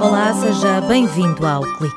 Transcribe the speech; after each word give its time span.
Olá, 0.00 0.32
seja 0.32 0.80
bem-vindo 0.88 1.46
ao 1.46 1.62
Clique. 1.76 1.96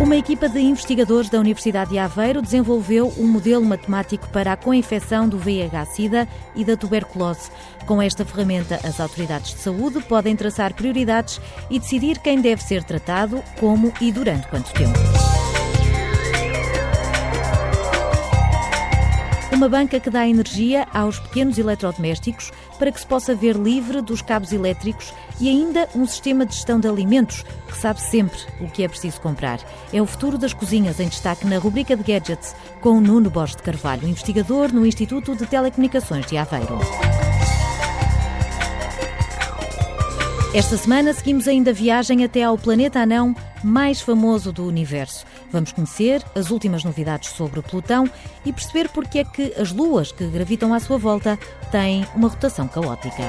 Uma 0.00 0.16
equipa 0.16 0.48
de 0.48 0.58
investigadores 0.58 1.28
da 1.28 1.38
Universidade 1.38 1.90
de 1.90 1.98
Aveiro 1.98 2.40
desenvolveu 2.40 3.12
um 3.18 3.26
modelo 3.26 3.62
matemático 3.62 4.26
para 4.30 4.54
a 4.54 4.56
coinfecção 4.56 5.28
do 5.28 5.36
VIH-Sida 5.36 6.26
e 6.56 6.64
da 6.64 6.78
tuberculose. 6.78 7.50
Com 7.84 8.00
esta 8.00 8.24
ferramenta, 8.24 8.80
as 8.84 9.00
autoridades 9.00 9.52
de 9.52 9.60
saúde 9.60 10.00
podem 10.00 10.34
traçar 10.34 10.72
prioridades 10.72 11.42
e 11.68 11.78
decidir 11.78 12.18
quem 12.20 12.40
deve 12.40 12.62
ser 12.62 12.82
tratado, 12.84 13.44
como 13.60 13.92
e 14.00 14.10
durante 14.10 14.48
quanto 14.48 14.72
tempo. 14.72 15.11
Uma 19.62 19.68
banca 19.68 20.00
que 20.00 20.10
dá 20.10 20.26
energia 20.26 20.88
aos 20.92 21.20
pequenos 21.20 21.56
eletrodomésticos 21.56 22.50
para 22.80 22.90
que 22.90 22.98
se 22.98 23.06
possa 23.06 23.32
ver 23.32 23.54
livre 23.54 24.02
dos 24.02 24.20
cabos 24.20 24.52
elétricos 24.52 25.14
e 25.38 25.48
ainda 25.48 25.88
um 25.94 26.04
sistema 26.04 26.44
de 26.44 26.52
gestão 26.52 26.80
de 26.80 26.88
alimentos 26.88 27.44
que 27.68 27.78
sabe 27.78 28.00
sempre 28.00 28.40
o 28.60 28.68
que 28.68 28.82
é 28.82 28.88
preciso 28.88 29.20
comprar. 29.20 29.60
É 29.92 30.02
o 30.02 30.04
futuro 30.04 30.36
das 30.36 30.52
cozinhas 30.52 30.98
em 30.98 31.06
destaque 31.06 31.46
na 31.46 31.58
rubrica 31.58 31.96
de 31.96 32.02
gadgets 32.02 32.56
com 32.80 33.00
Nuno 33.00 33.30
Borges 33.30 33.54
de 33.54 33.62
Carvalho, 33.62 34.08
investigador 34.08 34.72
no 34.72 34.84
Instituto 34.84 35.36
de 35.36 35.46
Telecomunicações 35.46 36.26
de 36.26 36.36
Aveiro. 36.36 36.80
Esta 40.52 40.76
semana 40.76 41.14
seguimos 41.14 41.46
ainda 41.46 41.72
viagem 41.72 42.24
até 42.24 42.42
ao 42.42 42.58
planeta 42.58 42.98
anão 42.98 43.32
mais 43.62 44.00
famoso 44.00 44.52
do 44.52 44.66
universo. 44.66 45.24
Vamos 45.50 45.72
conhecer 45.72 46.22
as 46.34 46.50
últimas 46.50 46.84
novidades 46.84 47.30
sobre 47.30 47.62
Plutão 47.62 48.08
e 48.44 48.52
perceber 48.52 48.88
porque 48.88 49.20
é 49.20 49.24
que 49.24 49.54
as 49.58 49.72
luas 49.72 50.12
que 50.12 50.26
gravitam 50.26 50.72
à 50.74 50.80
sua 50.80 50.98
volta 50.98 51.38
têm 51.70 52.06
uma 52.14 52.28
rotação 52.28 52.68
caótica. 52.68 53.22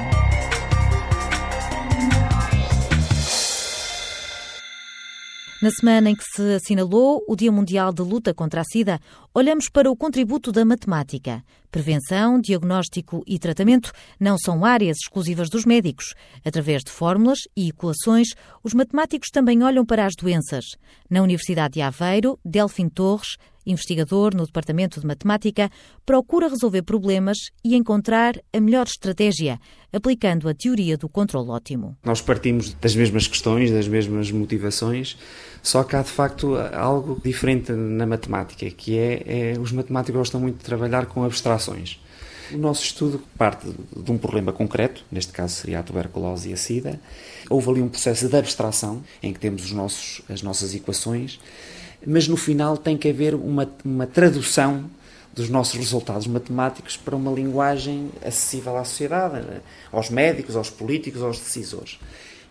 Na 5.64 5.70
semana 5.70 6.10
em 6.10 6.14
que 6.14 6.22
se 6.22 6.56
assinalou 6.56 7.24
o 7.26 7.34
Dia 7.34 7.50
Mundial 7.50 7.90
de 7.90 8.02
Luta 8.02 8.34
contra 8.34 8.60
a 8.60 8.64
SIDA, 8.64 9.00
olhamos 9.32 9.70
para 9.70 9.90
o 9.90 9.96
contributo 9.96 10.52
da 10.52 10.62
matemática. 10.62 11.42
Prevenção, 11.70 12.38
diagnóstico 12.38 13.22
e 13.26 13.38
tratamento 13.38 13.90
não 14.20 14.36
são 14.36 14.62
áreas 14.62 14.98
exclusivas 14.98 15.48
dos 15.48 15.64
médicos. 15.64 16.12
Através 16.44 16.82
de 16.84 16.90
fórmulas 16.90 17.38
e 17.56 17.70
equações, 17.70 18.28
os 18.62 18.74
matemáticos 18.74 19.30
também 19.32 19.62
olham 19.62 19.86
para 19.86 20.04
as 20.04 20.12
doenças. 20.14 20.66
Na 21.08 21.22
Universidade 21.22 21.72
de 21.72 21.80
Aveiro, 21.80 22.38
Delfim 22.44 22.90
Torres 22.90 23.38
investigador 23.66 24.34
no 24.34 24.46
Departamento 24.46 25.00
de 25.00 25.06
Matemática, 25.06 25.70
procura 26.04 26.48
resolver 26.48 26.82
problemas 26.82 27.38
e 27.64 27.74
encontrar 27.74 28.34
a 28.52 28.60
melhor 28.60 28.86
estratégia, 28.86 29.58
aplicando 29.92 30.48
a 30.48 30.54
teoria 30.54 30.96
do 30.96 31.08
controle 31.08 31.50
ótimo. 31.50 31.96
Nós 32.04 32.20
partimos 32.20 32.74
das 32.74 32.94
mesmas 32.94 33.26
questões, 33.26 33.70
das 33.70 33.88
mesmas 33.88 34.30
motivações, 34.30 35.16
só 35.62 35.82
que 35.84 35.96
há 35.96 36.02
de 36.02 36.10
facto 36.10 36.56
algo 36.72 37.20
diferente 37.24 37.72
na 37.72 38.06
matemática, 38.06 38.68
que 38.70 38.98
é, 38.98 39.54
é 39.54 39.58
os 39.58 39.72
matemáticos 39.72 40.18
gostam 40.18 40.40
muito 40.40 40.58
de 40.58 40.64
trabalhar 40.64 41.06
com 41.06 41.24
abstrações. 41.24 42.00
O 42.52 42.58
nosso 42.58 42.84
estudo 42.84 43.22
parte 43.38 43.66
de 43.66 44.12
um 44.12 44.18
problema 44.18 44.52
concreto, 44.52 45.04
neste 45.10 45.32
caso 45.32 45.54
seria 45.54 45.80
a 45.80 45.82
tuberculose 45.82 46.50
e 46.50 46.52
a 46.52 46.56
SIDA. 46.56 47.00
Houve 47.48 47.70
ali 47.70 47.82
um 47.82 47.88
processo 47.88 48.28
de 48.28 48.36
abstração 48.36 49.02
em 49.22 49.32
que 49.32 49.40
temos 49.40 49.64
os 49.64 49.72
nossos, 49.72 50.22
as 50.28 50.42
nossas 50.42 50.74
equações 50.74 51.40
mas 52.06 52.28
no 52.28 52.36
final 52.36 52.76
tem 52.76 52.96
que 52.96 53.08
haver 53.08 53.34
uma, 53.34 53.68
uma 53.84 54.06
tradução 54.06 54.84
dos 55.34 55.48
nossos 55.48 55.74
resultados 55.74 56.26
matemáticos 56.26 56.96
para 56.96 57.16
uma 57.16 57.32
linguagem 57.32 58.10
acessível 58.24 58.76
à 58.76 58.84
sociedade, 58.84 59.44
aos 59.90 60.08
médicos, 60.08 60.54
aos 60.54 60.70
políticos, 60.70 61.22
aos 61.22 61.38
decisores. 61.38 61.98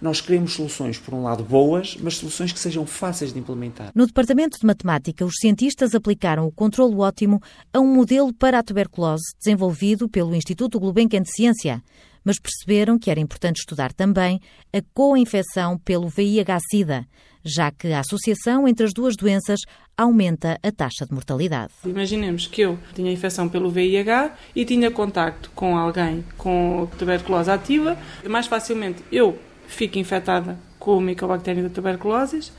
Nós 0.02 0.20
queremos 0.20 0.52
soluções, 0.54 0.98
por 0.98 1.14
um 1.14 1.24
lado, 1.24 1.46
boas, 1.46 1.96
mas 1.98 2.16
soluções 2.16 2.52
que 2.52 2.60
sejam 2.60 2.86
fáceis 2.86 3.32
de 3.32 3.40
implementar. 3.40 3.90
No 3.96 4.06
Departamento 4.06 4.60
de 4.60 4.66
Matemática, 4.66 5.24
os 5.24 5.36
cientistas 5.40 5.96
aplicaram 5.96 6.46
o 6.46 6.52
controlo 6.52 7.00
ótimo 7.00 7.42
a 7.72 7.80
um 7.80 7.88
modelo 7.88 8.34
para 8.34 8.60
a 8.60 8.64
tuberculose 8.64 9.34
desenvolvido 9.40 10.10
pelo 10.10 10.36
Instituto 10.36 10.78
Gulbenkian 10.78 11.22
de 11.22 11.32
Ciência, 11.32 11.82
mas 12.24 12.40
perceberam 12.40 12.98
que 12.98 13.10
era 13.12 13.20
importante 13.20 13.58
estudar 13.58 13.94
também 13.94 14.40
a 14.72 14.82
co-infecção 14.94 15.78
pelo 15.78 16.08
VIH-Sida, 16.08 17.06
já 17.44 17.72
que 17.72 17.92
a 17.92 18.00
associação 18.00 18.68
entre 18.68 18.86
as 18.86 18.94
duas 18.94 19.16
doenças 19.16 19.60
aumenta 19.98 20.58
a 20.64 20.72
taxa 20.72 21.06
de 21.06 21.14
mortalidade. 21.14 21.74
Imaginemos 21.86 22.48
que 22.48 22.62
eu 22.62 22.80
tinha 22.94 23.12
infecção 23.12 23.50
pelo 23.50 23.70
VIH 23.70 24.34
e 24.56 24.66
tinha 24.66 24.90
contacto 24.90 25.52
com 25.54 25.78
alguém 25.78 26.24
com 26.38 26.88
tuberculose 26.98 27.52
ativa, 27.52 27.98
mais 28.28 28.48
facilmente 28.48 29.04
eu 29.12 29.38
fico 29.68 29.98
infectada 29.98 30.58
com 30.80 30.98
o 30.98 31.02
micobactério 31.02 31.64
da 31.64 31.70
tuberculose 31.70 32.52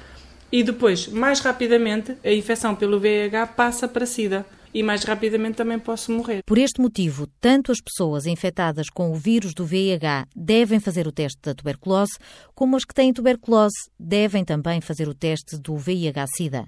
e 0.53 0.63
depois, 0.63 1.09
mais 1.09 1.41
rapidamente, 1.41 2.17
a 2.25 2.31
infecção 2.31 2.77
pelo 2.77 3.01
VIH 3.01 3.47
passa 3.49 3.89
para 3.89 4.07
SIDA 4.07 4.47
e 4.75 4.83
mais 4.83 5.05
rapidamente 5.05 5.57
também 5.57 5.79
posso 5.79 6.11
morrer. 6.11 6.43
Por 6.45 6.59
este 6.59 6.81
motivo, 6.81 7.29
tanto 7.41 7.71
as 7.71 7.81
pessoas 7.81 8.27
infectadas 8.27 8.91
com 8.91 9.13
o 9.13 9.15
vírus 9.15 9.55
do 9.55 9.65
VIH 9.65 10.27
devem 10.35 10.81
fazer 10.81 11.07
o 11.07 11.13
teste 11.13 11.39
da 11.41 11.55
tuberculose, 11.55 12.19
como 12.55 12.77
as 12.77 12.85
que 12.85 12.93
têm 12.93 13.13
tuberculose 13.13 13.89
devem 13.99 14.45
também 14.45 14.81
fazer 14.81 15.09
o 15.09 15.15
teste 15.15 15.57
do 15.57 15.77
VIH-Sida. 15.77 16.67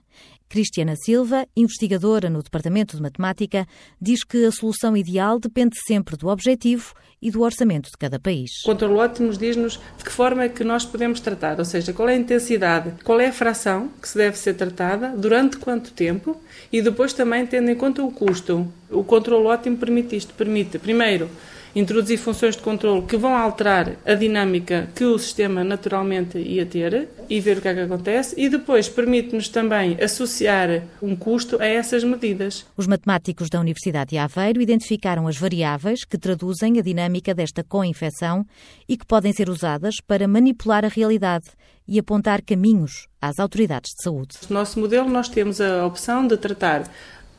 Cristiana 0.49 0.95
Silva, 0.97 1.47
investigadora 1.57 2.31
no 2.31 2.43
Departamento 2.43 2.97
de 2.97 3.03
Matemática, 3.03 3.67
diz 4.01 4.25
que 4.25 4.45
a 4.45 4.53
solução 4.53 4.97
ideal 4.97 5.39
depende 5.39 5.77
sempre 5.87 6.17
do 6.17 6.29
objetivo 6.29 6.95
e 7.21 7.31
do 7.31 7.43
orçamento 7.43 7.91
de 7.91 7.97
cada 7.99 8.19
país. 8.19 8.51
O 8.63 8.67
controle 8.67 8.95
ótimo 8.95 9.33
diz-nos 9.33 9.81
de 9.99 10.05
que 10.05 10.13
forma 10.13 10.45
é 10.45 10.49
que 10.49 10.63
nós 10.63 10.85
podemos 10.85 11.21
tratar, 11.21 11.59
ou 11.59 11.65
seja, 11.65 11.93
qual 11.93 12.09
é 12.09 12.15
a 12.15 12.17
intensidade, 12.17 12.93
qual 13.03 13.21
é 13.21 13.27
a 13.27 13.33
fração 13.33 13.91
que 14.01 14.09
se 14.09 14.17
deve 14.17 14.37
ser 14.39 14.55
tratada, 14.55 15.09
durante 15.17 15.57
quanto 15.57 15.93
tempo 15.93 16.41
e 16.73 16.81
depois 16.81 17.13
também 17.13 17.47
tendo 17.47 17.71
em 17.71 17.75
conta 17.75 18.03
o 18.03 18.13
custo. 18.13 18.67
O 18.91 19.03
controle 19.03 19.47
ótimo 19.47 19.77
permite 19.77 20.17
isto, 20.17 20.35
permite, 20.35 20.79
primeiro, 20.79 21.29
introduzir 21.77 22.17
funções 22.17 22.57
de 22.57 22.63
controle 22.63 23.03
que 23.03 23.19
vão 23.19 23.37
alterar 23.37 23.97
a 24.05 24.15
dinâmica 24.15 24.89
que 24.95 25.05
o 25.05 25.19
sistema 25.19 25.63
naturalmente 25.63 26.39
ia 26.39 26.65
ter 26.65 27.09
e 27.29 27.39
ver 27.39 27.59
o 27.59 27.61
que 27.61 27.69
é 27.69 27.75
que 27.75 27.81
acontece 27.81 28.35
e 28.41 28.49
depois 28.49 28.89
permite-nos 28.89 29.49
também 29.49 29.99
associar 30.03 30.83
um 31.03 31.15
custo 31.15 31.61
a 31.61 31.67
essas 31.67 32.03
medidas. 32.03 32.65
Os 32.77 32.87
matemáticos 32.87 33.51
da 33.51 33.61
Universidade 33.61 34.11
de 34.11 34.19
Aveiro 34.19 34.63
identificaram 34.63 35.29
as 35.29 35.37
variáveis 35.37 36.05
que 36.05 36.17
traduzem 36.17 36.79
a 36.79 36.83
dinâmica 36.83 37.35
desta 37.35 37.63
co-infecção 37.63 38.47
e 38.89 38.97
que 38.97 39.05
podem 39.05 39.33
ser 39.33 39.51
usadas 39.51 39.97
para 40.01 40.27
manipular 40.27 40.83
a 40.83 40.89
realidade 40.89 41.47
e 41.87 41.99
apontar 41.99 42.43
caminhos 42.43 43.07
às 43.21 43.39
autoridades 43.39 43.93
de 43.95 44.03
saúde. 44.03 44.37
No 44.49 44.55
nosso 44.55 44.81
modelo 44.81 45.09
nós 45.09 45.29
temos 45.29 45.61
a 45.61 45.87
opção 45.87 46.27
de 46.27 46.37
tratar 46.37 46.91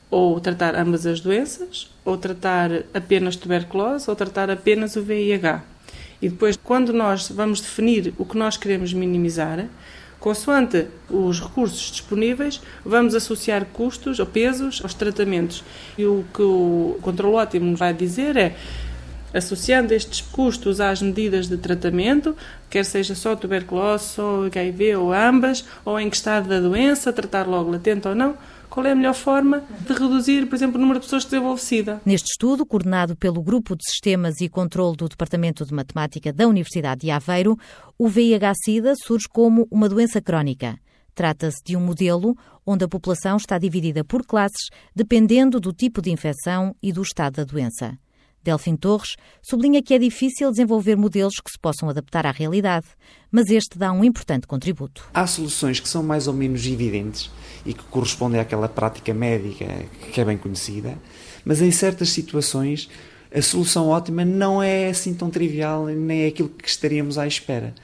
ou 0.09 0.39
tratar 0.39 0.75
ambas 0.75 1.05
as 1.05 1.19
doenças, 1.19 1.89
ou 2.05 2.17
tratar 2.17 2.71
apenas 2.93 3.35
tuberculose, 3.35 4.09
ou 4.09 4.15
tratar 4.15 4.49
apenas 4.49 4.95
o 4.95 5.03
VIH. 5.03 5.63
E 6.21 6.29
depois, 6.29 6.57
quando 6.57 6.93
nós 6.93 7.29
vamos 7.29 7.61
definir 7.61 8.13
o 8.17 8.25
que 8.25 8.37
nós 8.37 8.57
queremos 8.57 8.93
minimizar, 8.93 9.67
consoante 10.19 10.87
os 11.09 11.39
recursos 11.39 11.91
disponíveis, 11.91 12.61
vamos 12.83 13.13
associar 13.13 13.65
custos 13.65 14.19
ou 14.19 14.25
pesos 14.25 14.81
aos 14.81 14.93
tratamentos. 14.93 15.63
E 15.97 16.05
o 16.05 16.25
que 16.33 16.41
o 16.41 16.97
controle 17.01 17.35
ótimo 17.35 17.75
vai 17.75 17.93
dizer 17.93 18.35
é 18.35 18.55
associando 19.37 19.93
estes 19.93 20.21
custos 20.21 20.81
às 20.81 21.01
medidas 21.01 21.47
de 21.47 21.57
tratamento, 21.57 22.35
quer 22.69 22.83
seja 22.83 23.15
só 23.15 23.35
tuberculose, 23.35 24.05
só 24.05 24.45
HIV 24.45 24.95
ou 24.95 25.13
ambas, 25.13 25.65
ou 25.85 25.99
em 25.99 26.09
que 26.09 26.15
estado 26.15 26.49
da 26.49 26.59
doença, 26.59 27.13
tratar 27.13 27.47
logo 27.47 27.71
latente 27.71 28.07
ou 28.07 28.15
não, 28.15 28.35
qual 28.69 28.85
é 28.85 28.91
a 28.91 28.95
melhor 28.95 29.13
forma 29.13 29.63
de 29.87 29.93
reduzir, 29.93 30.45
por 30.45 30.55
exemplo, 30.55 30.77
o 30.77 30.81
número 30.81 30.99
de 30.99 31.05
pessoas 31.05 31.25
que 31.25 31.57
SIDA. 31.57 32.01
Neste 32.05 32.31
estudo, 32.31 32.65
coordenado 32.65 33.15
pelo 33.15 33.41
Grupo 33.41 33.75
de 33.75 33.83
Sistemas 33.89 34.39
e 34.41 34.49
Controlo 34.49 34.95
do 34.95 35.09
Departamento 35.09 35.65
de 35.65 35.73
Matemática 35.73 36.31
da 36.31 36.47
Universidade 36.47 37.01
de 37.01 37.11
Aveiro, 37.11 37.57
o 37.97 38.07
VIH-Sida 38.07 38.93
surge 38.95 39.27
como 39.27 39.67
uma 39.71 39.89
doença 39.89 40.21
crónica. 40.21 40.77
Trata-se 41.15 41.63
de 41.65 41.75
um 41.75 41.79
modelo 41.79 42.37
onde 42.63 42.85
a 42.85 42.87
população 42.87 43.37
está 43.37 43.57
dividida 43.57 44.03
por 44.03 44.23
classes, 44.23 44.69
dependendo 44.95 45.59
do 45.59 45.73
tipo 45.73 45.99
de 45.99 46.11
infecção 46.11 46.75
e 46.83 46.91
do 46.91 47.01
estado 47.01 47.37
da 47.37 47.43
doença. 47.43 47.97
Delfim 48.43 48.75
Torres 48.75 49.15
sublinha 49.41 49.81
que 49.81 49.93
é 49.93 49.99
difícil 49.99 50.49
desenvolver 50.51 50.95
modelos 50.95 51.35
que 51.43 51.51
se 51.51 51.59
possam 51.59 51.89
adaptar 51.89 52.25
à 52.25 52.31
realidade, 52.31 52.87
mas 53.31 53.49
este 53.49 53.77
dá 53.77 53.91
um 53.91 54.03
importante 54.03 54.47
contributo. 54.47 55.07
Há 55.13 55.27
soluções 55.27 55.79
que 55.79 55.87
são 55.87 56.01
mais 56.01 56.27
ou 56.27 56.33
menos 56.33 56.65
evidentes 56.65 57.29
e 57.65 57.73
que 57.73 57.83
correspondem 57.83 58.39
àquela 58.39 58.69
prática 58.69 59.13
médica 59.13 59.65
que 60.11 60.21
é 60.21 60.25
bem 60.25 60.37
conhecida, 60.37 60.97
mas 61.43 61.61
em 61.61 61.71
certas 61.71 62.09
situações 62.09 62.89
a 63.33 63.41
solução 63.41 63.89
ótima 63.89 64.23
não 64.23 64.63
é 64.63 64.89
assim 64.89 65.13
tão 65.13 65.29
trivial 65.29 65.85
nem 65.87 66.23
é 66.23 66.27
aquilo 66.27 66.49
que 66.49 66.69
estaríamos 66.69 67.17
à 67.17 67.27
espera. 67.27 67.75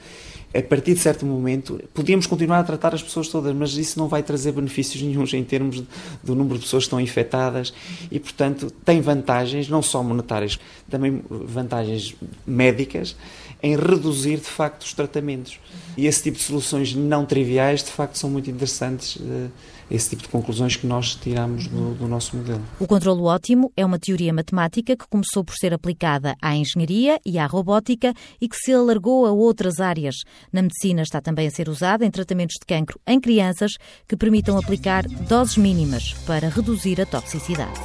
A 0.54 0.62
partir 0.62 0.94
de 0.94 1.00
certo 1.00 1.26
momento, 1.26 1.82
podíamos 1.94 2.28
continuar 2.28 2.60
a 2.60 2.64
tratar 2.64 2.94
as 2.94 3.02
pessoas 3.02 3.28
todas, 3.28 3.56
mas 3.56 3.76
isso 3.76 3.98
não 3.98 4.08
vai 4.08 4.22
trazer 4.22 4.52
benefícios 4.52 5.02
nenhums 5.04 5.34
em 5.34 5.44
termos 5.44 5.84
do 6.24 6.36
número 6.36 6.56
de 6.56 6.66
pessoas 6.66 6.84
que 6.84 6.88
estão 6.88 7.02
infectadas 7.02 7.74
e, 8.12 8.20
portanto, 8.20 8.72
tem 8.86 9.02
vantagens, 9.02 9.68
não 9.68 9.82
só 9.82 10.04
monetárias, 10.04 10.60
também 10.90 11.24
vantagens 11.30 12.16
médicas, 12.46 13.16
em 13.62 13.78
reduzir, 13.78 14.38
de 14.38 14.44
facto, 14.44 14.84
os 14.84 14.94
tratamentos. 14.94 15.58
E 15.96 16.06
esse 16.06 16.22
tipo 16.24 16.38
de 16.38 16.44
soluções 16.44 16.94
não 16.94 17.26
triviais, 17.26 17.84
de 17.84 17.92
facto, 17.92 18.18
são 18.18 18.30
muito 18.30 18.50
interessantes 18.50 19.18
eh, 19.22 19.48
esse 19.90 20.10
tipo 20.10 20.24
de 20.24 20.30
conclusões 20.30 20.76
que 20.76 20.88
nós 20.88 21.16
tiramos 21.16 21.68
do, 21.68 21.94
do, 21.96 22.08
nosso 22.08 22.36
modelo. 22.36 22.62
O 22.80 22.88
controlo 22.88 23.26
ótimo 23.26 23.72
é 23.76 23.86
uma 23.86 24.00
teoria 24.00 24.34
matemática 24.34 24.96
que 24.96 25.08
começou 25.08 25.44
por 25.44 25.56
ser 25.56 25.74
aplicada 25.74 26.36
à 26.42 26.56
engenharia 26.56 27.20
e 27.26 27.38
à 27.38 27.46
robótica 27.46 28.14
e 28.40 28.48
que 28.48 28.56
se 28.56 28.74
alargou 28.74 29.26
a 29.26 29.32
outras 29.32 29.80
áreas. 29.80 30.16
Na 30.52 30.62
medicina 30.62 31.02
está 31.02 31.22
também 31.22 31.48
a 31.48 31.52
ser 31.52 31.70
usada 31.70 32.06
em 32.06 32.12
tratamentos 32.12 32.56
de 32.60 32.66
cancro 32.66 33.00
em 33.06 33.20
crianças 33.20 33.74
que 34.08 34.18
permitam 34.18 34.58
aplicar 34.58 35.08
doses 35.08 35.58
mínimas 35.58 36.14
para 36.26 36.50
reduzir 36.50 37.02
a 37.02 37.06
toxicidade. 37.06 37.80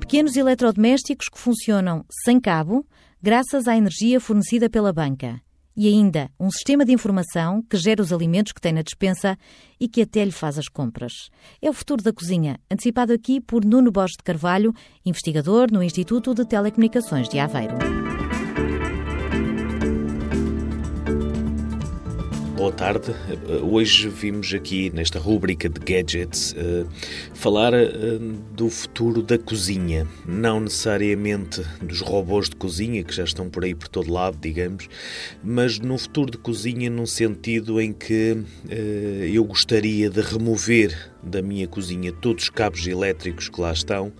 Pequenos 0.00 0.36
eletrodomésticos 0.36 1.28
que 1.28 1.38
funcionam 1.38 2.04
sem 2.24 2.40
cabo, 2.40 2.84
graças 3.22 3.68
à 3.68 3.76
energia 3.76 4.20
fornecida 4.20 4.68
pela 4.68 4.92
banca 4.92 5.40
e 5.80 5.88
ainda 5.88 6.30
um 6.38 6.50
sistema 6.50 6.84
de 6.84 6.92
informação 6.92 7.62
que 7.62 7.78
gera 7.78 8.02
os 8.02 8.12
alimentos 8.12 8.52
que 8.52 8.60
tem 8.60 8.70
na 8.70 8.82
despensa 8.82 9.38
e 9.80 9.88
que 9.88 10.02
até 10.02 10.22
lhe 10.22 10.30
faz 10.30 10.58
as 10.58 10.68
compras. 10.68 11.30
É 11.62 11.70
o 11.70 11.72
futuro 11.72 12.02
da 12.02 12.12
cozinha, 12.12 12.60
antecipado 12.70 13.14
aqui 13.14 13.40
por 13.40 13.64
Nuno 13.64 13.90
Borges 13.90 14.18
de 14.18 14.22
Carvalho, 14.22 14.74
investigador 15.06 15.72
no 15.72 15.82
Instituto 15.82 16.34
de 16.34 16.44
Telecomunicações 16.44 17.30
de 17.30 17.38
Aveiro. 17.38 18.19
Boa 22.60 22.72
tarde. 22.72 23.14
Hoje 23.62 24.10
vimos 24.10 24.52
aqui 24.52 24.90
nesta 24.90 25.18
rúbrica 25.18 25.66
de 25.66 25.80
gadgets 25.80 26.52
uh, 26.52 26.86
falar 27.32 27.72
uh, 27.72 28.18
do 28.52 28.68
futuro 28.68 29.22
da 29.22 29.38
cozinha, 29.38 30.06
não 30.26 30.60
necessariamente 30.60 31.62
dos 31.80 32.02
robôs 32.02 32.50
de 32.50 32.56
cozinha 32.56 33.02
que 33.02 33.14
já 33.14 33.24
estão 33.24 33.48
por 33.48 33.64
aí 33.64 33.74
por 33.74 33.88
todo 33.88 34.12
lado, 34.12 34.36
digamos, 34.38 34.90
mas 35.42 35.78
no 35.78 35.96
futuro 35.96 36.32
de 36.32 36.36
cozinha 36.36 36.90
num 36.90 37.06
sentido 37.06 37.80
em 37.80 37.94
que 37.94 38.36
eu 39.32 39.42
gostaria 39.44 40.10
de 40.10 40.20
remover 40.20 41.09
da 41.22 41.42
minha 41.42 41.66
cozinha 41.66 42.12
todos 42.12 42.44
os 42.44 42.50
cabos 42.50 42.86
elétricos 42.86 43.48
que 43.48 43.60
lá 43.60 43.72
estão, 43.72 44.12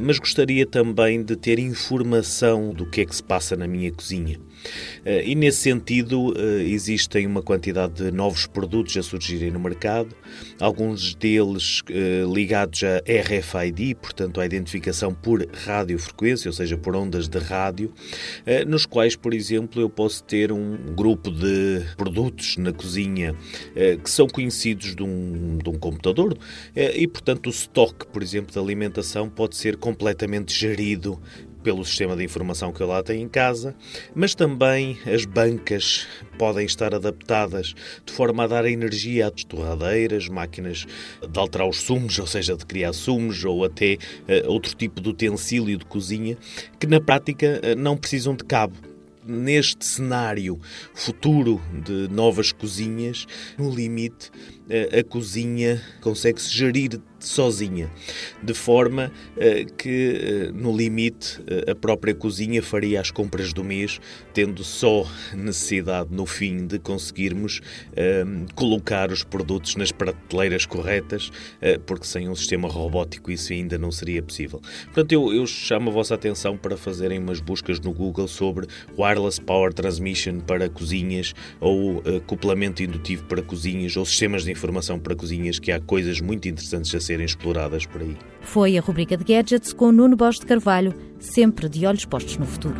mas 0.00 0.18
gostaria 0.18 0.64
também 0.64 1.22
de 1.22 1.36
ter 1.36 1.58
informação 1.58 2.72
do 2.72 2.86
que 2.86 3.02
é 3.02 3.04
que 3.04 3.14
se 3.14 3.22
passa 3.22 3.54
na 3.54 3.68
minha 3.68 3.92
cozinha. 3.92 4.40
Eh, 5.04 5.24
e 5.28 5.34
nesse 5.34 5.58
sentido, 5.58 6.34
eh, 6.36 6.62
existem 6.62 7.26
uma 7.26 7.42
quantidade 7.42 8.04
de 8.04 8.10
novos 8.10 8.46
produtos 8.46 8.96
a 8.96 9.02
surgirem 9.02 9.50
no 9.50 9.60
mercado, 9.60 10.14
alguns 10.60 11.14
deles 11.14 11.82
eh, 11.90 12.24
ligados 12.32 12.82
a 12.82 12.98
RFID, 12.98 13.94
portanto, 13.94 14.40
à 14.40 14.46
identificação 14.46 15.14
por 15.14 15.46
radiofrequência, 15.64 16.48
ou 16.48 16.52
seja, 16.52 16.76
por 16.76 16.94
ondas 16.96 17.28
de 17.28 17.38
rádio, 17.38 17.92
nos 18.66 18.86
quais, 18.86 19.16
por 19.16 19.34
exemplo, 19.34 19.80
eu 19.80 19.88
posso 19.88 20.22
ter 20.24 20.52
um 20.52 20.76
grupo 20.94 21.30
de 21.30 21.82
produtos 21.96 22.56
na 22.56 22.72
cozinha 22.72 23.34
que 24.02 24.10
são 24.10 24.26
conhecidos 24.26 24.94
de 24.94 25.02
um, 25.02 25.58
de 25.58 25.68
um 25.68 25.74
computador 25.74 26.05
e, 26.74 27.06
portanto, 27.06 27.46
o 27.46 27.50
estoque, 27.50 28.06
por 28.06 28.22
exemplo, 28.22 28.52
de 28.52 28.58
alimentação 28.58 29.28
pode 29.28 29.56
ser 29.56 29.76
completamente 29.76 30.54
gerido 30.54 31.20
pelo 31.66 31.84
sistema 31.84 32.14
de 32.14 32.22
informação 32.22 32.72
que 32.72 32.80
eu 32.80 32.86
lá 32.86 33.02
tenho 33.02 33.22
em 33.22 33.28
casa, 33.28 33.74
mas 34.14 34.36
também 34.36 34.96
as 35.04 35.24
bancas 35.24 36.06
podem 36.38 36.64
estar 36.64 36.94
adaptadas 36.94 37.74
de 38.04 38.12
forma 38.12 38.44
a 38.44 38.46
dar 38.46 38.64
energia 38.66 39.26
às 39.26 39.42
torradeiras, 39.42 40.28
máquinas 40.28 40.86
de 41.28 41.36
alterar 41.40 41.68
os 41.68 41.78
sumos, 41.78 42.20
ou 42.20 42.26
seja, 42.28 42.56
de 42.56 42.64
criar 42.64 42.92
sumos, 42.92 43.44
ou 43.44 43.64
até 43.64 43.94
uh, 43.94 44.48
outro 44.48 44.76
tipo 44.76 45.00
de 45.00 45.08
utensílio 45.08 45.76
de 45.76 45.84
cozinha, 45.84 46.38
que 46.78 46.86
na 46.86 47.00
prática 47.00 47.60
uh, 47.60 47.74
não 47.76 47.96
precisam 47.96 48.36
de 48.36 48.44
cabo. 48.44 48.76
Neste 49.26 49.84
cenário 49.84 50.60
futuro 50.94 51.60
de 51.84 52.06
novas 52.14 52.52
cozinhas, 52.52 53.26
no 53.58 53.74
limite, 53.74 54.30
a 54.68 55.04
cozinha 55.04 55.80
consegue-se 56.00 56.52
gerir 56.54 57.00
sozinha, 57.26 57.90
de 58.42 58.54
forma 58.54 59.12
uh, 59.36 59.74
que, 59.74 60.50
uh, 60.50 60.56
no 60.56 60.76
limite, 60.76 61.40
uh, 61.40 61.70
a 61.70 61.74
própria 61.74 62.14
cozinha 62.14 62.62
faria 62.62 63.00
as 63.00 63.10
compras 63.10 63.52
do 63.52 63.64
mês, 63.64 64.00
tendo 64.32 64.62
só 64.62 65.06
necessidade, 65.34 66.08
no 66.12 66.26
fim, 66.26 66.66
de 66.66 66.78
conseguirmos 66.78 67.60
ehm, 67.96 68.46
colocar 68.54 69.10
os 69.10 69.22
produtos 69.22 69.76
nas 69.76 69.90
prateleiras 69.90 70.66
corretas, 70.66 71.30
porque 71.86 72.06
sem 72.06 72.28
um 72.28 72.34
sistema 72.34 72.68
robótico 72.68 73.30
isso 73.30 73.52
ainda 73.52 73.78
não 73.78 73.90
seria 73.90 74.22
possível. 74.22 74.60
Portanto, 74.84 75.12
eu, 75.12 75.32
eu 75.32 75.46
chamo 75.46 75.90
a 75.90 75.92
vossa 75.92 76.14
atenção 76.14 76.56
para 76.56 76.76
fazerem 76.76 77.18
umas 77.18 77.40
buscas 77.40 77.80
no 77.80 77.92
Google 77.92 78.28
sobre 78.28 78.66
Wireless 78.98 79.40
Power 79.40 79.72
Transmission 79.72 80.40
para 80.40 80.68
cozinhas 80.68 81.34
ou 81.60 82.02
acoplamento 82.18 82.82
indutivo 82.82 83.24
para 83.24 83.42
cozinhas 83.42 83.96
ou 83.96 84.04
sistemas 84.04 84.44
de 84.44 84.52
informação 84.56 84.98
para 84.98 85.14
cozinhas, 85.14 85.58
que 85.58 85.70
há 85.70 85.80
coisas 85.80 86.20
muito 86.20 86.48
interessantes 86.48 86.94
a 86.94 87.00
serem 87.00 87.26
exploradas 87.26 87.86
por 87.86 88.00
aí. 88.00 88.16
Foi 88.40 88.76
a 88.76 88.80
rubrica 88.80 89.16
de 89.16 89.24
Gadgets 89.24 89.72
com 89.72 89.92
Nuno 89.92 90.16
Bosch 90.16 90.40
de 90.40 90.46
Carvalho, 90.46 90.94
sempre 91.20 91.68
de 91.68 91.86
olhos 91.86 92.04
postos 92.04 92.36
no 92.36 92.46
futuro. 92.46 92.76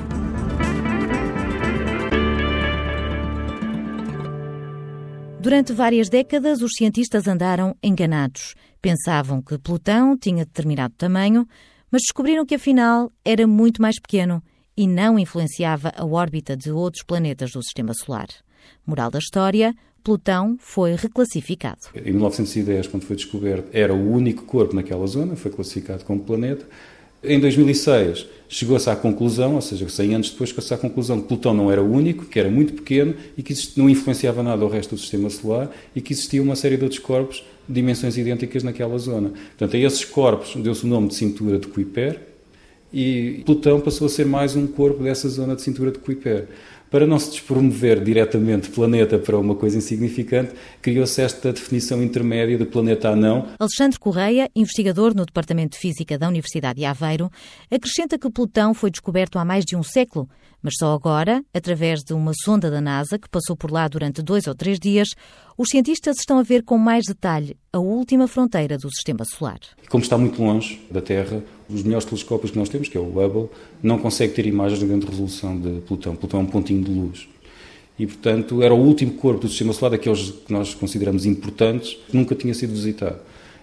Durante 5.46 5.72
várias 5.72 6.08
décadas, 6.08 6.60
os 6.60 6.72
cientistas 6.76 7.28
andaram 7.28 7.76
enganados. 7.80 8.54
Pensavam 8.82 9.40
que 9.40 9.56
Plutão 9.56 10.16
tinha 10.18 10.44
determinado 10.44 10.94
tamanho, 10.96 11.46
mas 11.88 12.02
descobriram 12.02 12.44
que 12.44 12.56
afinal 12.56 13.12
era 13.24 13.46
muito 13.46 13.80
mais 13.80 14.00
pequeno 14.00 14.42
e 14.76 14.88
não 14.88 15.18
influenciava 15.18 15.92
a 15.96 16.04
órbita 16.04 16.56
de 16.56 16.72
outros 16.72 17.04
planetas 17.04 17.52
do 17.52 17.62
Sistema 17.62 17.94
Solar. 17.94 18.26
Moral 18.86 19.10
da 19.10 19.18
história: 19.18 19.74
Plutão 20.02 20.56
foi 20.60 20.94
reclassificado. 20.94 21.80
Em 21.94 22.12
1910, 22.12 22.86
quando 22.86 23.02
foi 23.02 23.16
descoberto, 23.16 23.68
era 23.72 23.92
o 23.92 24.12
único 24.12 24.44
corpo 24.44 24.74
naquela 24.74 25.06
zona, 25.06 25.34
foi 25.34 25.50
classificado 25.50 26.04
como 26.04 26.20
planeta. 26.20 26.64
Em 27.24 27.40
2006, 27.40 28.26
chegou-se 28.48 28.88
à 28.88 28.94
conclusão, 28.94 29.56
ou 29.56 29.60
seja, 29.60 29.88
100 29.88 30.14
anos 30.14 30.30
depois, 30.30 30.50
chegou-se 30.50 30.72
à 30.72 30.78
conclusão 30.78 31.20
que 31.20 31.26
Plutão 31.26 31.52
não 31.52 31.72
era 31.72 31.82
o 31.82 31.90
único, 31.90 32.24
que 32.26 32.38
era 32.38 32.48
muito 32.48 32.74
pequeno 32.74 33.14
e 33.36 33.42
que 33.42 33.52
não 33.76 33.90
influenciava 33.90 34.42
nada 34.42 34.62
ao 34.62 34.68
resto 34.68 34.94
do 34.94 35.00
sistema 35.00 35.28
solar 35.28 35.70
e 35.94 36.00
que 36.00 36.12
existia 36.12 36.40
uma 36.40 36.54
série 36.54 36.76
de 36.76 36.84
outros 36.84 37.00
corpos 37.00 37.42
de 37.68 37.74
dimensões 37.74 38.16
idênticas 38.16 38.62
naquela 38.62 38.96
zona. 38.98 39.30
Portanto, 39.30 39.74
a 39.74 39.78
esses 39.80 40.04
corpos 40.04 40.54
deu-se 40.54 40.84
o 40.84 40.86
nome 40.86 41.08
de 41.08 41.16
cintura 41.16 41.58
de 41.58 41.66
Kuiper 41.66 42.20
e 42.92 43.42
Plutão 43.44 43.80
passou 43.80 44.06
a 44.06 44.10
ser 44.10 44.24
mais 44.24 44.54
um 44.54 44.66
corpo 44.66 45.02
dessa 45.02 45.28
zona 45.28 45.56
de 45.56 45.62
cintura 45.62 45.90
de 45.90 45.98
Kuiper 45.98 46.46
para 46.90 47.06
não 47.06 47.18
se 47.18 47.30
despromover 47.30 48.02
diretamente 48.02 48.70
planeta 48.70 49.18
para 49.18 49.38
uma 49.38 49.54
coisa 49.54 49.78
insignificante, 49.78 50.52
criou-se 50.80 51.20
esta 51.20 51.52
definição 51.52 52.02
intermédia 52.02 52.56
de 52.56 52.64
planeta 52.64 53.10
anão. 53.10 53.46
Alexandre 53.58 53.98
Correia, 53.98 54.50
investigador 54.54 55.14
no 55.14 55.26
Departamento 55.26 55.72
de 55.72 55.78
Física 55.78 56.18
da 56.18 56.28
Universidade 56.28 56.78
de 56.78 56.84
Aveiro, 56.84 57.30
acrescenta 57.70 58.18
que 58.18 58.30
Plutão 58.30 58.74
foi 58.74 58.90
descoberto 58.90 59.38
há 59.38 59.44
mais 59.44 59.64
de 59.64 59.76
um 59.76 59.82
século, 59.82 60.28
mas 60.62 60.74
só 60.78 60.92
agora, 60.92 61.44
através 61.54 62.02
de 62.02 62.12
uma 62.12 62.32
sonda 62.42 62.70
da 62.70 62.80
NASA 62.80 63.18
que 63.18 63.28
passou 63.28 63.56
por 63.56 63.70
lá 63.70 63.86
durante 63.86 64.22
dois 64.22 64.46
ou 64.46 64.54
três 64.54 64.78
dias, 64.78 65.08
os 65.56 65.68
cientistas 65.68 66.16
estão 66.18 66.38
a 66.38 66.42
ver 66.42 66.62
com 66.64 66.76
mais 66.76 67.04
detalhe 67.06 67.56
a 67.72 67.78
última 67.78 68.26
fronteira 68.26 68.76
do 68.76 68.90
sistema 68.90 69.24
solar. 69.24 69.58
Como 69.88 70.02
está 70.02 70.18
muito 70.18 70.42
longe 70.42 70.80
da 70.90 71.00
Terra, 71.00 71.42
os 71.68 71.82
melhores 71.82 72.04
telescópios 72.04 72.50
que 72.50 72.58
nós 72.58 72.68
temos, 72.68 72.88
que 72.88 72.96
é 72.96 73.00
o 73.00 73.08
Hubble, 73.08 73.48
não 73.82 73.98
consegue 73.98 74.34
ter 74.34 74.46
imagens 74.46 74.80
de 74.80 74.86
grande 74.86 75.06
resolução 75.06 75.58
de 75.58 75.80
Plutão. 75.80 76.16
Plutão 76.16 76.40
é 76.40 76.42
um 76.42 76.46
pontinho 76.46 76.75
de 76.82 76.90
luz. 76.90 77.28
E, 77.98 78.06
portanto, 78.06 78.62
era 78.62 78.74
o 78.74 78.78
último 78.78 79.12
corpo 79.12 79.42
do 79.42 79.48
sistema 79.48 79.72
solar, 79.72 79.92
daqueles 79.92 80.30
que 80.30 80.52
nós 80.52 80.74
consideramos 80.74 81.24
importantes, 81.24 81.96
que 82.08 82.16
nunca 82.16 82.34
tinha 82.34 82.52
sido 82.52 82.72
visitado. 82.72 83.18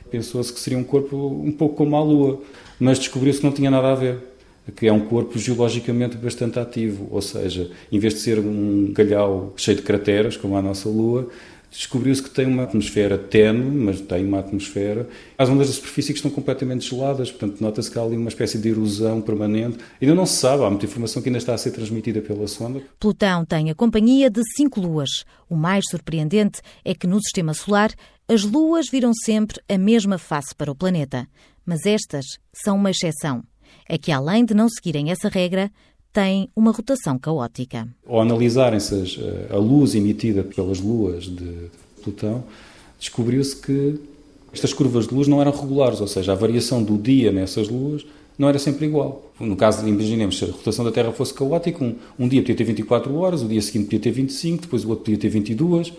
Pensou-se 0.09 0.51
que 0.51 0.59
seria 0.59 0.77
um 0.77 0.83
corpo 0.83 1.15
um 1.15 1.51
pouco 1.51 1.75
como 1.75 1.95
a 1.95 2.03
Lua, 2.03 2.41
mas 2.79 2.97
descobriu-se 2.97 3.39
que 3.39 3.45
não 3.45 3.53
tinha 3.53 3.69
nada 3.69 3.91
a 3.91 3.95
ver 3.95 4.33
que 4.75 4.87
é 4.87 4.93
um 4.93 5.01
corpo 5.01 5.37
geologicamente 5.37 6.15
bastante 6.15 6.57
ativo, 6.57 7.07
ou 7.11 7.21
seja, 7.21 7.69
em 7.91 7.99
vez 7.99 8.13
de 8.13 8.21
ser 8.21 8.39
um 8.39 8.93
calhau 8.93 9.53
cheio 9.57 9.75
de 9.75 9.83
crateras, 9.83 10.37
como 10.37 10.55
a 10.55 10.61
nossa 10.61 10.87
Lua, 10.87 11.27
descobriu-se 11.73 12.21
que 12.21 12.29
tem 12.29 12.45
uma 12.45 12.63
atmosfera 12.63 13.17
tenue, 13.17 13.71
mas 13.71 13.99
tem 13.99 14.25
uma 14.25 14.39
atmosfera. 14.39 15.07
As 15.37 15.49
ondas 15.49 15.67
da 15.67 15.73
superfície 15.73 16.13
que 16.13 16.19
estão 16.19 16.31
completamente 16.31 16.87
geladas, 16.87 17.31
portanto, 17.31 17.59
nota-se 17.59 17.89
que 17.89 17.97
há 17.97 18.01
ali 18.03 18.15
uma 18.15 18.29
espécie 18.29 18.57
de 18.57 18.69
erosão 18.69 19.21
permanente. 19.21 19.79
Ainda 20.01 20.13
não 20.13 20.25
se 20.25 20.35
sabe, 20.35 20.63
há 20.63 20.69
muita 20.69 20.85
informação 20.85 21.21
que 21.21 21.29
ainda 21.29 21.39
está 21.39 21.53
a 21.53 21.57
ser 21.57 21.71
transmitida 21.71 22.21
pela 22.21 22.47
sonda. 22.47 22.81
Plutão 22.99 23.43
tem 23.43 23.71
a 23.71 23.75
companhia 23.75 24.29
de 24.29 24.41
cinco 24.55 24.79
luas. 24.79 25.09
O 25.49 25.55
mais 25.55 25.83
surpreendente 25.89 26.61
é 26.85 26.93
que 26.93 27.07
no 27.07 27.19
sistema 27.21 27.53
solar 27.53 27.91
as 28.27 28.43
luas 28.43 28.85
viram 28.89 29.11
sempre 29.13 29.59
a 29.67 29.77
mesma 29.77 30.17
face 30.17 30.55
para 30.55 30.71
o 30.71 30.75
planeta. 30.75 31.27
Mas 31.65 31.85
estas 31.85 32.25
são 32.53 32.75
uma 32.75 32.91
exceção. 32.91 33.43
É 33.89 33.97
que, 33.97 34.11
além 34.11 34.45
de 34.45 34.53
não 34.53 34.69
seguirem 34.69 35.11
essa 35.11 35.27
regra, 35.27 35.71
tem 36.13 36.47
uma 36.55 36.71
rotação 36.71 37.17
caótica. 37.17 37.87
Ao 38.07 38.21
analisarem-se 38.21 39.19
a 39.49 39.57
luz 39.57 39.95
emitida 39.95 40.43
pelas 40.43 40.79
luas 40.79 41.23
de 41.25 41.71
Plutão, 42.03 42.43
descobriu-se 42.99 43.55
que 43.55 43.99
estas 44.53 44.71
curvas 44.71 45.07
de 45.07 45.15
luz 45.15 45.27
não 45.27 45.41
eram 45.41 45.51
regulares, 45.51 45.99
ou 45.99 46.07
seja, 46.07 46.33
a 46.33 46.35
variação 46.35 46.83
do 46.83 46.97
dia 46.97 47.31
nessas 47.31 47.67
luas 47.67 48.05
não 48.37 48.47
era 48.47 48.59
sempre 48.59 48.85
igual. 48.85 49.31
No 49.39 49.55
caso, 49.55 49.87
imaginemos 49.87 50.37
se 50.37 50.45
a 50.45 50.47
rotação 50.47 50.85
da 50.85 50.91
Terra 50.91 51.11
fosse 51.11 51.33
caótica, 51.33 51.83
um, 51.83 51.95
um, 52.19 52.27
dia 52.27 52.41
podia 52.41 52.55
ter 52.55 52.63
24 52.63 53.15
horas, 53.15 53.41
o 53.41 53.47
dia 53.47 53.61
seguinte 53.61 53.85
podia 53.85 53.99
ter 53.99 54.11
25, 54.11 54.63
depois 54.63 54.85
o 54.85 54.89
outro 54.89 55.05
podia 55.05 55.19
ter 55.19 55.29
22. 55.29 55.93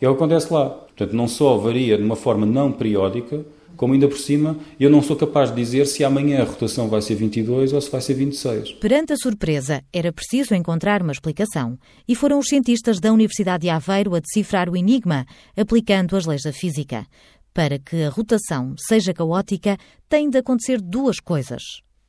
É 0.00 0.08
o 0.08 0.14
que 0.14 0.16
acontece 0.16 0.52
lá. 0.52 0.70
Portanto, 0.70 1.12
não 1.12 1.26
só 1.26 1.56
varia 1.56 1.96
de 1.96 2.04
uma 2.04 2.16
forma 2.16 2.46
não 2.46 2.70
periódica, 2.70 3.44
como 3.76 3.94
ainda 3.94 4.08
por 4.08 4.18
cima 4.18 4.56
eu 4.78 4.90
não 4.90 5.02
sou 5.02 5.16
capaz 5.16 5.50
de 5.50 5.56
dizer 5.56 5.86
se 5.86 6.04
amanhã 6.04 6.42
a 6.42 6.44
rotação 6.44 6.88
vai 6.88 7.00
ser 7.00 7.14
22 7.14 7.72
ou 7.72 7.80
se 7.80 7.90
vai 7.90 8.00
ser 8.00 8.14
26. 8.14 8.72
Perante 8.72 9.12
a 9.12 9.16
surpresa, 9.16 9.82
era 9.92 10.12
preciso 10.12 10.54
encontrar 10.54 11.02
uma 11.02 11.12
explicação. 11.12 11.78
E 12.06 12.14
foram 12.14 12.38
os 12.38 12.48
cientistas 12.48 13.00
da 13.00 13.12
Universidade 13.12 13.62
de 13.62 13.68
Aveiro 13.68 14.14
a 14.14 14.20
decifrar 14.20 14.68
o 14.68 14.76
enigma, 14.76 15.26
aplicando 15.56 16.16
as 16.16 16.26
leis 16.26 16.42
da 16.42 16.52
física. 16.52 17.06
Para 17.54 17.78
que 17.78 18.02
a 18.02 18.10
rotação 18.10 18.74
seja 18.78 19.14
caótica, 19.14 19.76
tem 20.08 20.28
de 20.28 20.38
acontecer 20.38 20.80
duas 20.80 21.18
coisas. 21.18 21.62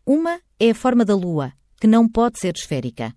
Uma 0.06 0.40
é 0.60 0.72
a 0.72 0.76
forma 0.76 1.06
da 1.06 1.16
Lua, 1.16 1.54
que 1.80 1.88
não 1.88 2.08
pode 2.08 2.40
ser 2.40 2.56
esférica. 2.56 3.14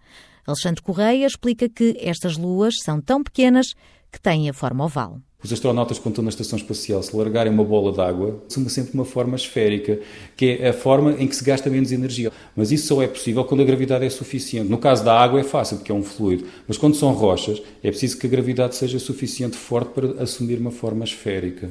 Alexandre 0.46 0.82
Correia 0.82 1.26
explica 1.26 1.68
que 1.68 1.96
estas 2.00 2.36
luas 2.36 2.74
são 2.82 3.00
tão 3.00 3.22
pequenas 3.22 3.66
que 4.12 4.20
têm 4.20 4.48
a 4.48 4.52
forma 4.52 4.84
oval. 4.84 5.18
Os 5.42 5.52
astronautas, 5.52 5.98
quando 5.98 6.12
estão 6.12 6.22
na 6.22 6.30
estação 6.30 6.56
espacial, 6.56 7.02
se 7.02 7.16
largarem 7.16 7.52
uma 7.52 7.64
bola 7.64 7.90
d'água, 7.90 8.40
assumem 8.48 8.68
sempre 8.68 8.94
uma 8.94 9.04
forma 9.04 9.34
esférica, 9.34 9.98
que 10.36 10.58
é 10.60 10.68
a 10.68 10.72
forma 10.72 11.16
em 11.18 11.26
que 11.26 11.34
se 11.34 11.42
gasta 11.42 11.68
menos 11.68 11.90
energia. 11.90 12.30
Mas 12.54 12.70
isso 12.70 12.86
só 12.86 13.02
é 13.02 13.08
possível 13.08 13.44
quando 13.44 13.62
a 13.62 13.64
gravidade 13.64 14.04
é 14.04 14.10
suficiente. 14.10 14.70
No 14.70 14.78
caso 14.78 15.04
da 15.04 15.18
água 15.18 15.40
é 15.40 15.42
fácil, 15.42 15.78
porque 15.78 15.90
é 15.90 15.94
um 15.94 16.04
fluido. 16.04 16.44
Mas 16.68 16.78
quando 16.78 16.94
são 16.94 17.12
rochas, 17.12 17.60
é 17.82 17.90
preciso 17.90 18.18
que 18.18 18.26
a 18.28 18.30
gravidade 18.30 18.76
seja 18.76 19.00
suficiente 19.00 19.56
forte 19.56 19.88
para 19.88 20.22
assumir 20.22 20.60
uma 20.60 20.70
forma 20.70 21.02
esférica. 21.02 21.70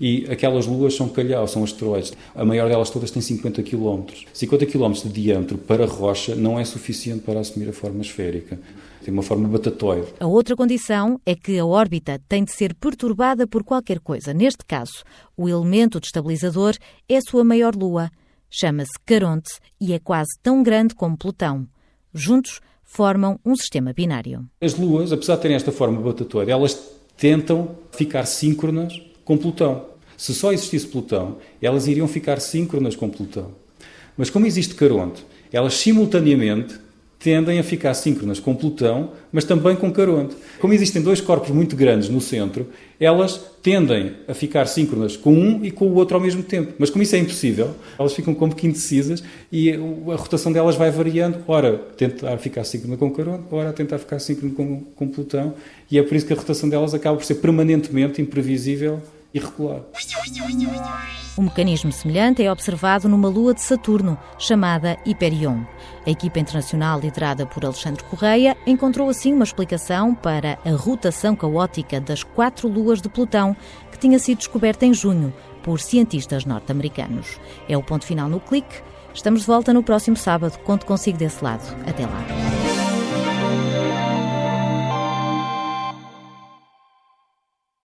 E 0.00 0.24
aquelas 0.30 0.66
luas 0.66 0.94
são 0.94 1.10
calhau, 1.10 1.46
são 1.46 1.62
asteroides. 1.62 2.14
A 2.34 2.42
maior 2.42 2.70
delas 2.70 2.88
todas 2.88 3.10
tem 3.10 3.20
50 3.20 3.62
km. 3.62 4.04
50 4.32 4.64
km 4.64 4.92
de 4.92 5.08
diâmetro 5.10 5.58
para 5.58 5.84
rocha 5.84 6.34
não 6.34 6.58
é 6.58 6.64
suficiente 6.64 7.20
para 7.20 7.40
assumir 7.40 7.68
a 7.68 7.72
forma 7.72 8.00
esférica. 8.00 8.58
Tem 9.10 9.16
uma 9.16 9.24
forma 9.24 9.48
batatoide. 9.48 10.06
A 10.20 10.26
outra 10.28 10.54
condição 10.54 11.20
é 11.26 11.34
que 11.34 11.58
a 11.58 11.66
órbita 11.66 12.22
tem 12.28 12.44
de 12.44 12.52
ser 12.52 12.72
perturbada 12.76 13.44
por 13.44 13.64
qualquer 13.64 13.98
coisa. 13.98 14.32
Neste 14.32 14.64
caso, 14.64 15.02
o 15.36 15.48
elemento 15.48 15.98
destabilizador 15.98 16.76
é 17.08 17.16
a 17.16 17.20
sua 17.20 17.42
maior 17.42 17.74
lua. 17.74 18.08
Chama-se 18.48 18.92
Caronte 19.04 19.50
e 19.80 19.92
é 19.92 19.98
quase 19.98 20.30
tão 20.40 20.62
grande 20.62 20.94
como 20.94 21.18
Plutão. 21.18 21.66
Juntos, 22.14 22.60
formam 22.84 23.36
um 23.44 23.56
sistema 23.56 23.92
binário. 23.92 24.46
As 24.60 24.76
luas, 24.76 25.12
apesar 25.12 25.34
de 25.34 25.42
terem 25.42 25.56
esta 25.56 25.72
forma 25.72 26.00
batatoide, 26.00 26.52
elas 26.52 26.80
tentam 27.16 27.74
ficar 27.90 28.26
síncronas 28.26 29.02
com 29.24 29.36
Plutão. 29.36 29.86
Se 30.16 30.32
só 30.32 30.52
existisse 30.52 30.86
Plutão, 30.86 31.38
elas 31.60 31.88
iriam 31.88 32.06
ficar 32.06 32.40
síncronas 32.40 32.94
com 32.94 33.10
Plutão. 33.10 33.50
Mas 34.16 34.30
como 34.30 34.46
existe 34.46 34.76
Caronte, 34.76 35.26
elas 35.52 35.74
simultaneamente 35.74 36.78
tendem 37.20 37.58
a 37.58 37.62
ficar 37.62 37.92
síncronas 37.92 38.40
com 38.40 38.54
Plutão, 38.54 39.10
mas 39.30 39.44
também 39.44 39.76
com 39.76 39.92
Caronte. 39.92 40.34
Como 40.58 40.72
existem 40.72 41.02
dois 41.02 41.20
corpos 41.20 41.50
muito 41.50 41.76
grandes 41.76 42.08
no 42.08 42.18
centro, 42.18 42.66
elas 42.98 43.38
tendem 43.62 44.14
a 44.26 44.32
ficar 44.32 44.64
síncronas 44.66 45.18
com 45.18 45.34
um 45.34 45.62
e 45.62 45.70
com 45.70 45.86
o 45.86 45.94
outro 45.94 46.16
ao 46.16 46.20
mesmo 46.20 46.42
tempo. 46.42 46.72
Mas 46.78 46.88
como 46.88 47.02
isso 47.02 47.14
é 47.14 47.18
impossível, 47.18 47.76
elas 47.98 48.14
ficam 48.14 48.34
como 48.34 48.54
que 48.54 48.66
indecisas 48.66 49.22
e 49.52 49.70
a 49.70 50.16
rotação 50.16 50.50
delas 50.50 50.76
vai 50.76 50.90
variando. 50.90 51.44
Ora, 51.46 51.76
tentar 51.94 52.38
ficar 52.38 52.64
síncrona 52.64 52.96
com 52.96 53.10
Caronte, 53.10 53.44
ora, 53.50 53.70
tentar 53.70 53.98
ficar 53.98 54.18
síncrona 54.18 54.54
com, 54.54 54.80
com 54.80 55.06
Plutão. 55.06 55.54
E 55.90 55.98
é 55.98 56.02
por 56.02 56.16
isso 56.16 56.26
que 56.26 56.32
a 56.32 56.36
rotação 56.36 56.70
delas 56.70 56.94
acaba 56.94 57.18
por 57.18 57.24
ser 57.24 57.34
permanentemente 57.36 58.22
imprevisível 58.22 58.98
irregular. 59.34 59.82
Um 61.38 61.44
mecanismo 61.44 61.92
semelhante 61.92 62.42
é 62.42 62.50
observado 62.50 63.08
numa 63.08 63.28
lua 63.28 63.54
de 63.54 63.62
Saturno, 63.62 64.18
chamada 64.38 64.98
Hyperion. 65.06 65.62
A 66.06 66.10
equipa 66.10 66.40
internacional 66.40 66.98
liderada 66.98 67.46
por 67.46 67.64
Alexandre 67.64 68.02
Correia 68.04 68.56
encontrou 68.66 69.08
assim 69.08 69.32
uma 69.32 69.44
explicação 69.44 70.14
para 70.14 70.58
a 70.64 70.70
rotação 70.70 71.36
caótica 71.36 72.00
das 72.00 72.22
quatro 72.22 72.68
luas 72.68 73.00
de 73.00 73.08
Plutão, 73.08 73.56
que 73.92 73.98
tinha 73.98 74.18
sido 74.18 74.38
descoberta 74.38 74.84
em 74.84 74.92
junho 74.92 75.32
por 75.62 75.80
cientistas 75.80 76.44
norte-americanos. 76.44 77.38
É 77.68 77.76
o 77.76 77.82
ponto 77.82 78.04
final 78.04 78.28
no 78.28 78.40
clique. 78.40 78.82
Estamos 79.14 79.40
de 79.40 79.46
volta 79.46 79.72
no 79.72 79.82
próximo 79.82 80.16
sábado. 80.16 80.58
Conto 80.58 80.86
consigo 80.86 81.18
desse 81.18 81.42
lado. 81.42 81.64
Até 81.86 82.06
lá. 82.06 82.69